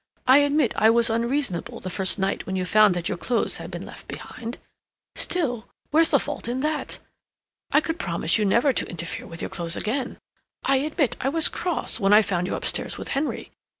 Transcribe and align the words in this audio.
I 0.25 0.39
admit 0.39 0.73
I 0.77 0.89
was 0.89 1.11
unreasonable 1.11 1.79
the 1.79 1.91
first 1.91 2.17
night 2.17 2.47
when 2.47 2.55
you 2.55 2.65
found 2.65 2.95
that 2.95 3.07
your 3.07 3.19
clothes 3.19 3.57
had 3.57 3.69
been 3.69 3.85
left 3.85 4.07
behind. 4.07 4.57
Still, 5.13 5.67
where's 5.91 6.09
the 6.09 6.17
fault 6.17 6.47
in 6.47 6.61
that? 6.61 6.97
I 7.71 7.81
could 7.81 7.99
promise 7.99 8.39
you 8.39 8.43
never 8.43 8.73
to 8.73 8.87
interfere 8.89 9.27
with 9.27 9.41
your 9.43 9.49
clothes 9.49 9.75
again. 9.75 10.17
I 10.65 10.77
admit 10.77 11.17
I 11.21 11.29
was 11.29 11.47
cross 11.49 11.99
when 11.99 12.13
I 12.13 12.23
found 12.23 12.47
you 12.47 12.55
upstairs 12.55 12.97
with 12.97 13.09
Henry. 13.09 13.51